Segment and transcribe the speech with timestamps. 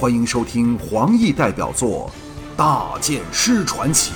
[0.00, 2.10] 欢迎收听黄奕代表作
[2.56, 4.14] 《大剑师传奇》，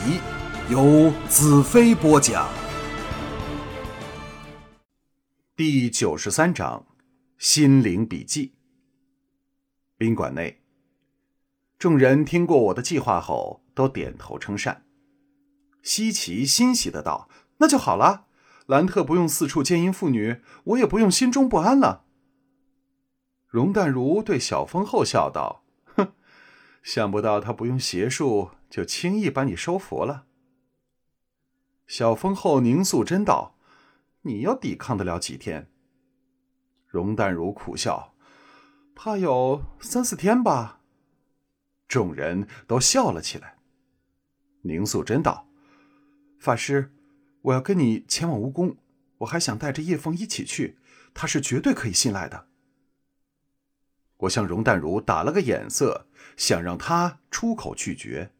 [0.72, 2.49] 由子飞播讲。
[5.55, 6.86] 第九十三章：
[7.36, 8.55] 心灵笔记。
[9.98, 10.62] 宾馆内，
[11.78, 14.86] 众人听过我的计划后，都点头称善。
[15.82, 17.28] 西奇欣喜的道
[17.60, 18.24] ：“那就好了，
[18.64, 22.06] 兰特不用四处奸淫妇女，我也不用心中不安了。”
[23.46, 25.60] 容淡如对小风后笑道。
[26.84, 30.26] 想不到他不用邪术就轻易把你收服了。
[31.86, 33.56] 小风后宁素贞道
[34.23, 35.70] ：“你要抵抗得了几天？”
[36.87, 38.15] 容淡如苦笑
[38.95, 40.83] ：“怕有三四天吧。”
[41.89, 43.56] 众人都笑了起来。
[44.62, 45.48] 宁素贞道
[46.39, 46.92] ：“法师，
[47.41, 48.77] 我要跟你前往蜈蚣，
[49.19, 50.77] 我还想带着叶枫一起去，
[51.14, 52.48] 他是绝对可以信赖的。”
[54.19, 58.31] 我向容淡如打了个眼色，想让他出口拒绝，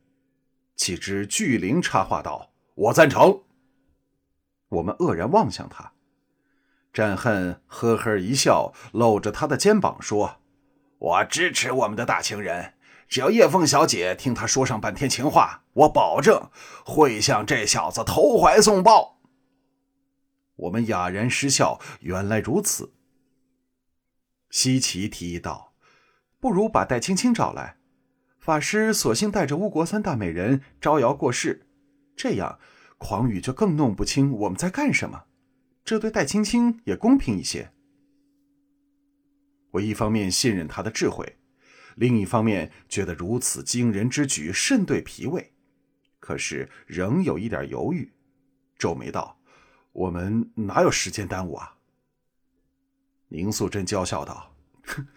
[0.77, 3.42] 岂知巨灵插话道：“我赞成。”
[4.70, 5.92] 我们愕然望向他，
[6.92, 10.39] 战恨呵呵一笑，搂着他的肩膀说
[10.98, 12.75] ：“我支持我们的大情人，
[13.06, 16.50] 只要叶凤小姐听他说上半天情话，我保证
[16.84, 19.20] 会向这小子投怀送抱。”
[20.56, 22.94] 我们哑然失笑，原来如此。
[24.55, 25.74] 西岐提议道
[26.38, 27.77] ：“不如把戴青青找来，
[28.38, 31.66] 法师索性带着乌国三大美人招摇过市，
[32.14, 32.60] 这样
[32.97, 35.25] 狂宇就更弄不清我们在干什么，
[35.84, 37.72] 这对戴青青也公平一些。”
[39.72, 41.36] 我一方面信任他的智慧，
[41.97, 45.52] 另一方面觉得如此惊人之举甚对脾胃，
[46.20, 48.12] 可是仍有一点犹豫，
[48.78, 49.36] 皱眉道
[49.91, 51.72] ：“我们哪有时间耽误啊？”
[53.28, 54.55] 宁素贞娇笑道：“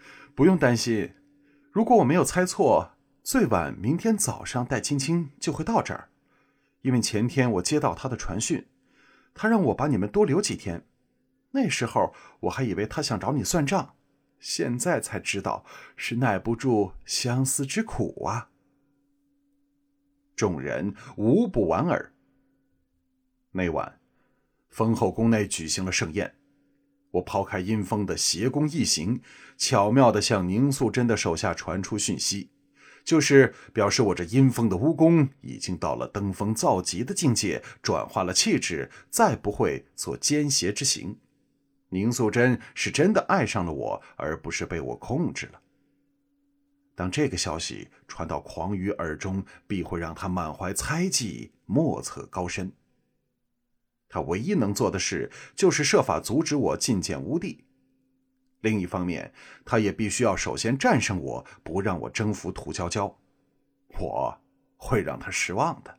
[0.34, 1.14] 不用担心，
[1.70, 2.92] 如果我没有猜错，
[3.22, 6.10] 最晚明天早上戴青青就会到这儿。
[6.82, 8.66] 因为前天我接到他的传讯，
[9.34, 10.86] 他让我把你们多留几天。
[11.50, 13.94] 那时候我还以为他想找你算账，
[14.38, 15.64] 现在才知道
[15.96, 18.50] 是耐不住相思之苦啊。”
[20.36, 22.12] 众人无不莞尔。
[23.50, 23.98] 那晚，
[24.68, 26.37] 丰后宫内举行了盛宴。
[27.12, 29.20] 我抛开阴风的邪功异行，
[29.56, 32.50] 巧妙地向宁素贞的手下传出讯息，
[33.04, 41.18] 就是表示我这阴风的巫功已经到了登峰造极的境界，转化了气质，再不会做奸邪之行。
[41.90, 45.60] 宁素贞是真的爱上了我，而不是被我控制了。
[46.94, 52.70] 当这个消息传到狂鱼耳中，必会让他满怀猜忌，莫测高深。
[54.08, 57.64] 他唯一能做的事，就是设法阻止我觐见吴帝。
[58.62, 59.32] 另一方面，
[59.64, 63.18] 他也必须要首先战胜我，不让我征服涂娇娇。
[63.98, 64.40] 我
[64.76, 65.98] 会让他失望的。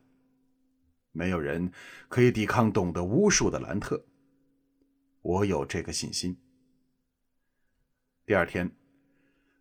[1.12, 1.72] 没有人
[2.08, 4.04] 可以抵抗懂得巫术的兰特。
[5.22, 6.36] 我有这个信心。
[8.26, 8.70] 第二天，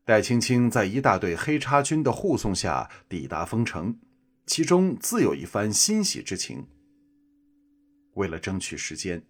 [0.06, 4.00] 戴青青在一大队黑叉军的护送下抵达丰城，
[4.46, 6.68] 其中自有一番欣喜之情。
[8.16, 9.24] 为了争取时间，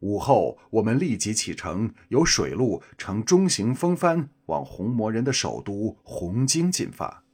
[0.00, 7.24] 午后我们立即启程，由水路乘中型风帆往红魔人的首都红京进发。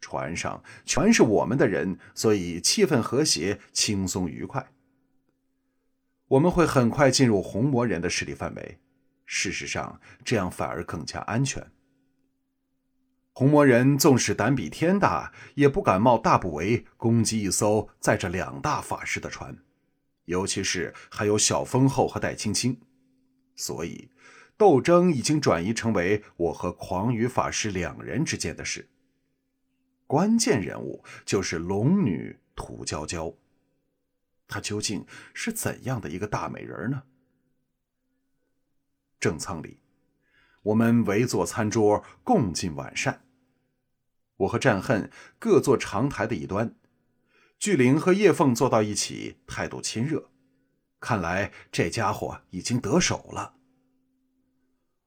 [0.00, 4.72] 船上全是我们的人，所以气氛和谐、轻松愉快。
[6.28, 8.78] 我们会很快进入红魔人的势力范围。
[9.24, 11.72] 事实上，这样反而更加安全。
[13.32, 19.56] 红魔人纵使胆比天大，也不敢冒大不韪攻击一艘载着两大法师的船。
[20.26, 22.80] 尤其是还有小风后和戴青青，
[23.56, 24.10] 所以
[24.56, 28.88] 斗争已经转移成为我和狂羽法师两人之间的事。
[30.06, 33.34] 关键人物就是龙女土娇娇，
[34.46, 35.04] 她究竟
[35.34, 37.02] 是怎样的一个大美人呢？
[39.18, 39.80] 正舱里，
[40.62, 43.24] 我们围坐餐桌，共进晚膳。
[44.36, 46.76] 我和战恨各坐长台的一端。
[47.58, 50.30] 巨灵和叶凤坐到一起，态度亲热，
[51.00, 53.54] 看来这家伙已经得手了。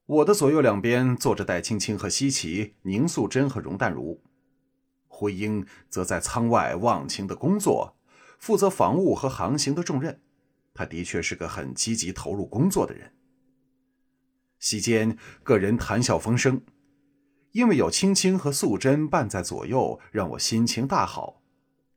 [0.05, 4.23] 我的左右两边坐着戴青青和西岐、宁素贞和容淡如，
[5.07, 7.95] 徽英则在舱外忘情的工作，
[8.39, 10.19] 负责防务和航行的重任。
[10.73, 13.13] 他的确是个很积极投入工作的人。
[14.57, 16.61] 席间，个人谈笑风生，
[17.51, 21.38] 因为有青青和素贞伴在左右，让我心情大好。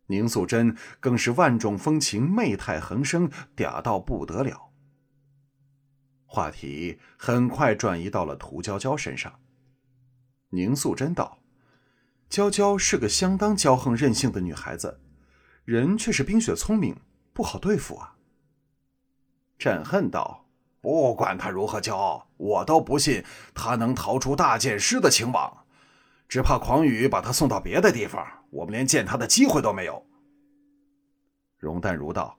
[0.06, 4.70] 宁素贞更是万种风情，媚态横生，嗲到不得了。
[6.26, 9.40] 话题很快转移到了涂娇娇身上。
[10.50, 11.38] 宁素贞道
[12.28, 15.00] ：“娇娇是个相当骄横任性的女孩子，
[15.64, 16.96] 人却是冰雪聪明，
[17.32, 18.16] 不好对付啊。”
[19.58, 20.46] 朕恨道
[20.80, 25.64] ：“不管她如何骄傲，我都不信她能逃出大剑师的情网，
[26.28, 30.06] 只怕狂雨把她送到别的地方，我们连见他的机会都没有。”
[31.58, 32.38] 容淡如道：“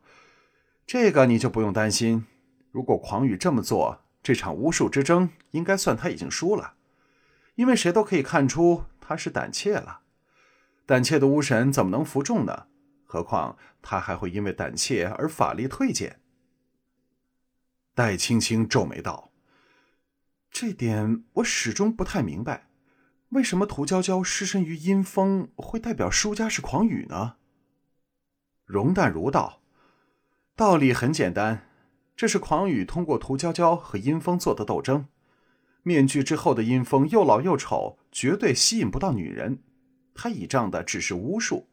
[0.88, 2.26] 这个你就不用担心，
[2.72, 6.76] 如果狂雨这么做，这场巫术之争应该算他已经输了。”
[7.56, 10.02] 因为谁都可以看出他是胆怯了，
[10.88, 12.66] 胆怯的巫神怎么能服众呢？
[13.06, 16.20] 何况他还会因为胆怯而法力退减。
[17.94, 19.32] 戴青青皱眉道
[20.50, 22.68] ：“这点我始终不太明白，
[23.34, 27.36] 为什么涂娇娇失身于阴风会代表输家是狂雨呢？”
[28.66, 29.62] 容淡如道
[30.56, 31.68] ：“道理很简单，
[32.16, 35.08] 这是狂雨通过涂娇娇和阴风做的斗争。”
[35.86, 39.62] 面具之后的阴风又老又丑，绝对吸引不到女人。
[40.16, 41.68] 他倚仗的只是巫术。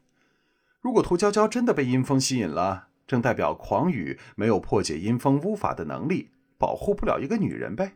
[0.80, 7.92] 如果涂娇娇真的被阴风吸引了，正代表狂雨没有破解阴风巫法的能力，保护不了一个女人呗。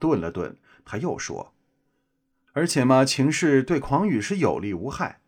[0.00, 1.54] 顿了顿，他又说
[2.60, 5.22] ：“而且嘛，情势对狂羽是有利无害，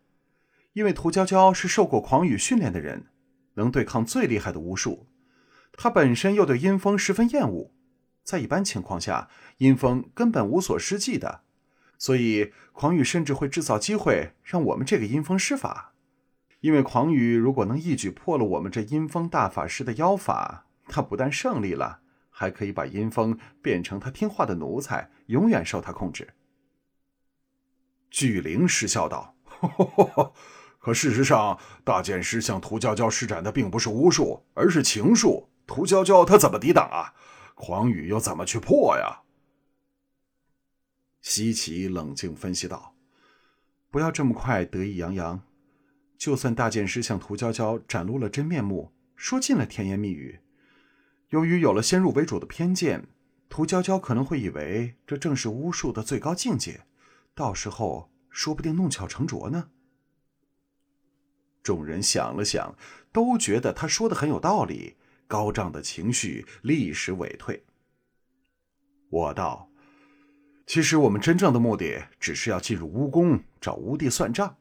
[0.75, 3.07] 因为涂娇娇是受过狂羽训练的人，
[3.55, 5.07] 能对抗最厉害的巫术。
[5.73, 7.73] 她本身又对阴风十分厌恶。”
[8.23, 11.41] 在一般情况下，阴风根本无所施计的，
[11.97, 15.95] 所以狂羽甚至会制造机会让我们这个阴风施法。
[16.61, 26.35] 因为狂羽如果能一举破了我们这阴风大法师的妖法，他不但胜利了，还可以把阴风变成他听话的奴才，永远受他控制。
[28.13, 29.35] 巨灵失笑道
[30.79, 35.49] ：“可事实上，大剑师向涂娇娇施展的并不是巫术，而是情术。
[35.67, 37.15] 涂娇娇她怎么抵挡啊？”
[37.57, 39.23] 狂羽又怎么去破呀？
[41.23, 42.95] 西岐冷静分析道
[43.91, 45.41] ：“不要这么快得意洋洋。
[46.19, 50.41] 就算大剑师向涂娇娇展露了真面目，说尽了甜言蜜语，
[51.31, 53.09] 由于有了先入为主的偏见，
[53.49, 56.83] 涂娇娇可能会以为这正是巫术的最高境界，
[57.35, 59.71] 到时候说不定弄巧成拙呢。”
[61.63, 62.77] 众人想了想，
[63.13, 64.97] 都觉得他说的很有道理。
[65.29, 67.65] 高涨的情绪立时萎退。
[69.09, 69.71] 我道
[70.67, 74.59] ：“其实我们真正的目的，只是要进入巫宫找巫帝算账。”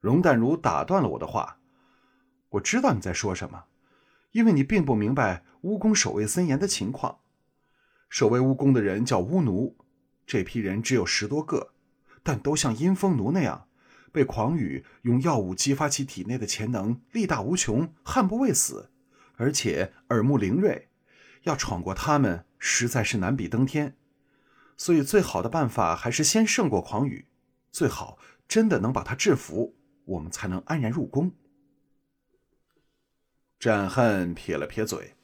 [0.00, 1.58] 龙淡如打断了我的话
[2.50, 3.64] ：“我知道你在说什么，
[4.32, 7.20] 因为你并不明白巫宫守卫森严的情况。
[8.10, 9.78] 守卫巫宫的人叫巫奴，
[10.26, 11.72] 这批人只有十多个，
[12.22, 13.68] 但都像阴风奴那样，
[14.12, 18.90] 被狂羽用药物激发其体内的潜能，力大无穷，悍不畏死。”
[19.38, 20.88] 而且耳目灵锐，
[21.42, 23.94] 要闯过他们实在是难比登天，
[24.78, 27.26] 所以最好的办法还是先胜过狂羽，
[27.70, 28.18] 最好
[28.48, 29.76] 真的能把他制服，
[30.06, 31.32] 我们才能安然入宫。
[33.58, 35.15] 战恨撇了撇嘴：“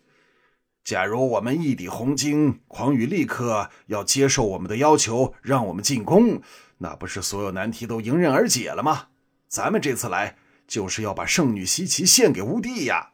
[0.84, 6.42] 假如我们一抵红巾，狂羽立刻要接受我们的要求，让我们进攻，
[6.78, 9.08] 那不是所有难题都迎刃而解了吗？
[9.46, 10.36] 咱们这次来
[10.66, 13.12] 就是要把圣女西岐献给乌帝呀！”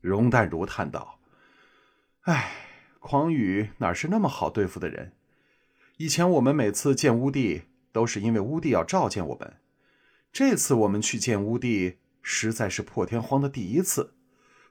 [0.00, 1.20] 容淡如叹道
[2.22, 2.52] ：“哎，
[2.98, 5.12] 狂羽哪是那么好对付的人？
[5.98, 7.62] 以前我们每次见乌帝，
[7.92, 9.56] 都是因为乌帝要召见我们。
[10.32, 14.14] 这次我们去见乌帝，实在是破天荒的第一次。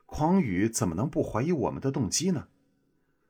[0.08, 2.48] 狂羽怎么能不怀疑我们的动机呢？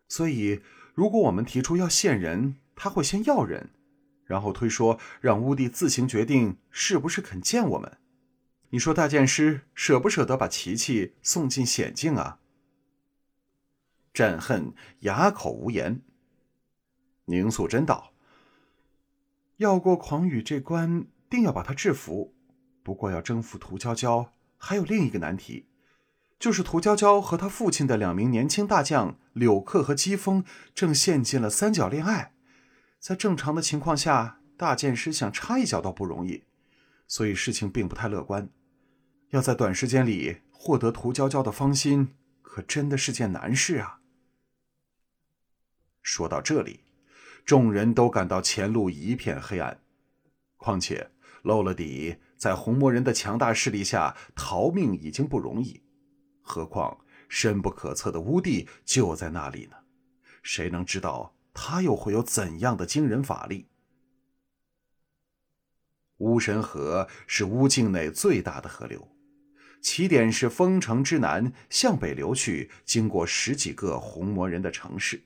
[0.07, 0.61] 所以，
[0.93, 3.71] 如果我们提出要献人，他会先要人，
[4.23, 7.97] 然后推说让乌帝自行决定是不是肯见我们。”
[8.71, 12.39] 你说大剑师舍不舍得把琪琪送进险境啊？
[14.13, 16.01] 战恨哑口无言。
[17.25, 18.13] 宁素贞道
[19.57, 22.33] ：“要过狂羽这关，定要把他制服。
[22.83, 25.66] 不过要征服涂娇娇，还有另一个难题，
[26.39, 30.43] 就是涂娇娇和他父亲的两名年轻大将柳克和姬风
[30.75, 32.33] 正陷进了三角恋爱。
[32.99, 36.43] 在正常的情况下，大剑师想插一脚倒不容易，
[37.07, 38.49] 所以事情并不太乐观。”
[39.31, 43.99] 要在短时间里获得涂娇娇的芳心，可真的是件难事啊！
[46.01, 46.85] 说到这里，
[47.43, 49.81] 众人都感到前路一片黑暗。
[50.55, 55.81] 况且露了底，在红魔人的强大势力下逃命已经不容易，
[56.47, 59.75] 何况深不可测的乌地就在那里呢？
[60.41, 63.67] 谁能知道他又会有怎样的惊人法力？
[66.19, 69.09] 巫神河是乌境内最大的河流。
[69.81, 75.21] 起点是丰城之南，向北流去，经过十几个红魔人的城市。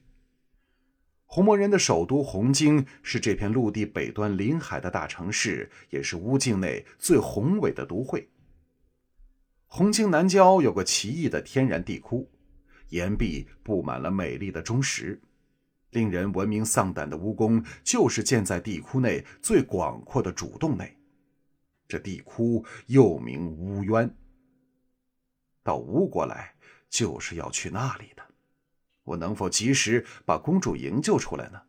[1.25, 8.29] 红魔人的首都红京是这片陆地北端临海的大城市，也是乌境内最宏伟的都会。
[9.73, 12.29] 红京南郊有个奇异的天然地窟，
[12.89, 15.21] 岩壁布满了美丽的钟石，
[15.91, 20.97] 令人闻名丧胆的蜈蚣就是建在地窟内最广阔的主洞内。
[21.87, 24.13] 这地窟又名乌渊。
[25.63, 26.53] 到吴国来
[26.89, 28.21] 就是要去那里的。
[29.05, 31.61] 我能否及时把公主营救出来呢？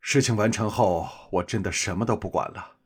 [0.00, 2.78] 事情完成后，我真的什么都不管了。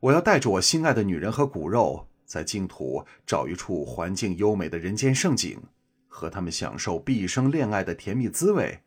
[0.00, 5.60] 我要带着我心爱的女人和骨肉，在净土找一处环境优美的人间胜景，
[6.06, 8.82] 和他们享受毕生恋爱的甜蜜滋味，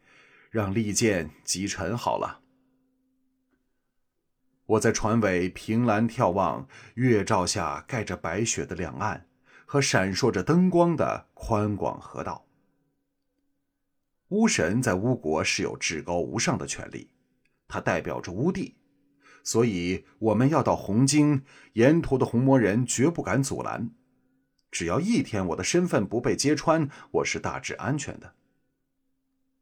[0.52, 2.42] 让利剑击沉好了。
[4.68, 9.28] 我在船尾凭栏眺望月照下盖着白雪的两岸
[9.66, 12.46] 和闪烁着灯光的宽广河道。
[14.30, 17.10] 巫神在巫国是有至高无上的权力，
[17.68, 18.78] 它代表着巫帝，
[19.44, 21.44] 所以我们要到红京，
[21.74, 23.92] 沿途的红魔人绝不敢阻拦。
[24.70, 28.36] 只要一天我的身份不被揭穿，我是大致安全的。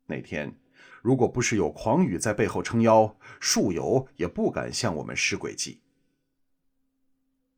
[0.06, 0.60] 那天，
[1.02, 5.82] 如果不是有狂雨在背后撑腰，树友也不敢向我们施诡计。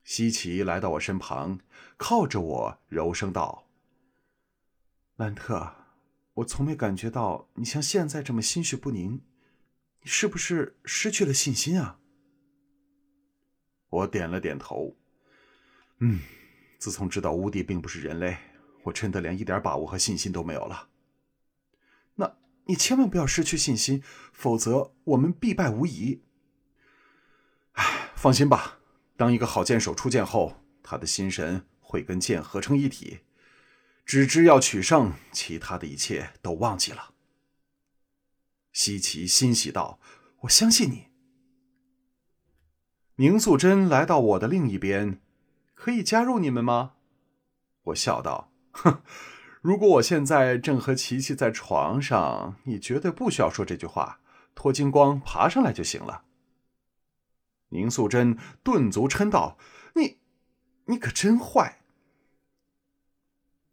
[0.03, 1.59] 西奇来到我身旁，
[1.97, 3.67] 靠着我，柔声道
[5.17, 5.75] ：“兰特。”
[6.35, 9.21] 我从没感觉到你像现在这么心绪不宁，
[10.01, 11.99] 你是不是失去了信心啊？
[13.91, 14.97] 我点了点头。
[15.99, 16.21] 嗯，
[16.79, 18.35] 自从知道乌帝并不是人类，
[18.81, 20.89] 我真的连一点把握和信心都没有了。
[22.15, 24.01] 那你千万不要失去信心，
[24.33, 26.23] 否则我们必败无疑。
[27.73, 28.79] 哎，放心吧，
[29.15, 33.19] 当一个好剑手出剑后，他的心神会跟剑合成一体。
[34.03, 37.13] 只知要取胜，其他的一切都忘记了。
[38.73, 39.99] 西岐欣喜道
[40.41, 41.09] ：“我相信你。”
[43.21, 45.21] 宁素贞来到我的另一边，
[45.75, 46.93] 可以加入你们吗？
[47.83, 49.03] 我笑道：“哼，
[49.61, 54.21] 如果我现在正和琪琪在床上，你绝对不需要说这句话，
[54.55, 56.23] 脱精光爬上来就行了。”
[57.69, 59.55] 宁素贞顿足嗔道
[59.93, 60.17] ：“你，
[60.85, 61.83] 你可真坏！”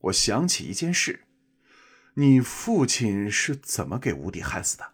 [0.01, 1.25] 我想起一件事，
[2.17, 4.93] 你父亲是怎么给吴迪害死的？